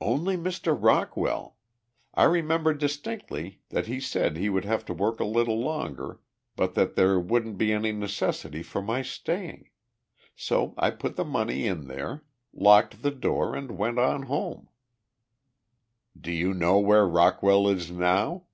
"Only 0.00 0.36
Mr. 0.36 0.78
Rockwell. 0.80 1.56
I 2.14 2.22
remember 2.22 2.72
distinctly 2.74 3.60
that 3.70 3.88
he 3.88 3.98
said 3.98 4.36
he 4.36 4.48
would 4.48 4.64
have 4.64 4.84
to 4.84 4.94
work 4.94 5.18
a 5.18 5.24
little 5.24 5.58
longer, 5.58 6.20
but 6.54 6.74
that 6.74 6.94
there 6.94 7.18
wouldn't 7.18 7.58
be 7.58 7.72
any 7.72 7.90
necessity 7.90 8.62
for 8.62 8.80
my 8.80 9.02
staying. 9.02 9.70
So 10.36 10.74
I 10.78 10.92
put 10.92 11.16
the 11.16 11.24
money 11.24 11.66
in 11.66 11.88
there, 11.88 12.22
locked 12.52 13.02
the 13.02 13.10
door, 13.10 13.56
and 13.56 13.76
went 13.76 13.98
on 13.98 14.26
home." 14.30 14.68
"Do 16.16 16.30
you 16.30 16.54
know 16.54 16.78
where 16.78 17.08
Rockwell 17.08 17.66
is 17.66 17.90
now?" 17.90 18.44